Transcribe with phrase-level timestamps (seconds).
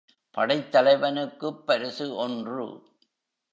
[0.37, 2.81] படைத்தலைவனுக்குப் பரிசு ஒன்று.